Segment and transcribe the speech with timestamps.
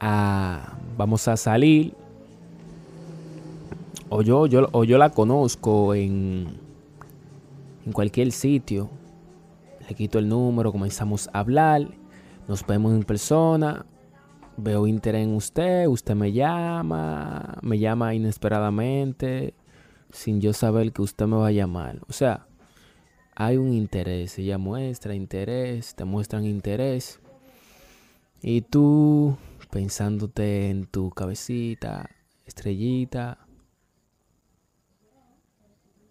[0.00, 1.94] Ah, vamos a salir.
[4.08, 6.46] O yo, yo, o yo la conozco en,
[7.84, 8.90] en cualquier sitio.
[9.88, 11.88] Le quito el número, comenzamos a hablar.
[12.48, 13.86] Nos vemos en persona.
[14.56, 15.86] Veo interés en usted.
[15.86, 17.58] Usted me llama.
[17.62, 19.54] Me llama inesperadamente.
[20.10, 22.00] Sin yo saber que usted me va a llamar.
[22.08, 22.46] O sea,
[23.34, 24.38] hay un interés.
[24.38, 25.94] Ella muestra interés.
[25.94, 27.20] Te muestran interés.
[28.42, 29.36] Y tú
[29.76, 32.08] pensándote en tu cabecita,
[32.46, 33.46] estrellita,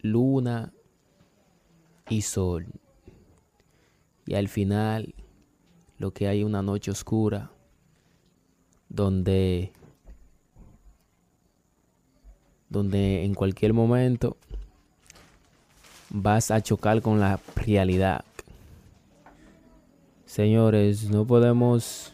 [0.00, 0.74] luna
[2.10, 2.66] y sol.
[4.26, 5.14] Y al final
[5.96, 7.52] lo que hay una noche oscura
[8.90, 9.72] donde
[12.68, 14.36] donde en cualquier momento
[16.10, 18.26] vas a chocar con la realidad.
[20.26, 22.13] Señores, no podemos